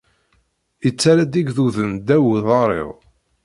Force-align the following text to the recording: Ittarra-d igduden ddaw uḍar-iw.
Ittarra-d 0.87 1.33
igduden 1.41 1.91
ddaw 1.99 2.23
uḍar-iw. 2.35 2.89